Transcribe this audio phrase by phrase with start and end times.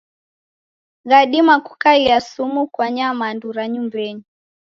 [1.05, 4.23] Ghadima kukaia sumu kwa nyamandu ra nyumbenyi.